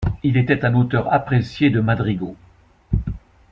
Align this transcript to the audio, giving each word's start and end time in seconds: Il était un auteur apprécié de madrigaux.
Il 0.23 0.35
était 0.35 0.65
un 0.65 0.73
auteur 0.73 1.13
apprécié 1.13 1.69
de 1.69 1.79
madrigaux. 1.79 2.35